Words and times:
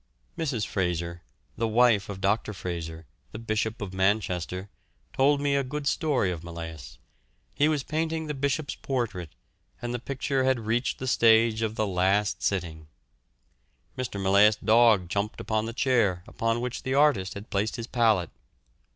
Mrs. 0.35 0.65
Fraser, 0.65 1.21
the 1.57 1.67
wife 1.67 2.09
of 2.09 2.21
Dr. 2.21 2.53
Fraser, 2.55 3.05
the 3.33 3.37
Bishop 3.37 3.83
of 3.83 3.93
Manchester, 3.93 4.67
told 5.13 5.39
me 5.39 5.55
a 5.55 5.63
good 5.63 5.85
story 5.85 6.31
of 6.31 6.43
Millais. 6.43 6.97
He 7.53 7.67
was 7.69 7.83
painting 7.83 8.25
the 8.25 8.33
Bishop's 8.33 8.73
portrait, 8.73 9.35
and 9.79 9.93
the 9.93 9.99
picture 9.99 10.43
had 10.43 10.61
reached 10.61 10.97
the 10.97 11.05
stage 11.05 11.61
of 11.61 11.75
the 11.75 11.85
last 11.85 12.41
sitting. 12.41 12.87
Mr. 13.95 14.19
Millais' 14.19 14.55
dog 14.55 15.07
jumped 15.07 15.39
upon 15.39 15.67
the 15.67 15.71
chair 15.71 16.23
upon 16.25 16.61
which 16.61 16.81
the 16.81 16.95
artist 16.95 17.35
had 17.35 17.51
placed 17.51 17.75
his 17.75 17.85
palette. 17.85 18.31